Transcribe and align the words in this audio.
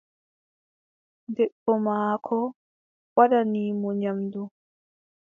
Debbo 1.35 1.73
maako 1.87 2.37
waddani 3.15 3.63
mo 3.79 3.89
nyamndu. 4.01 4.43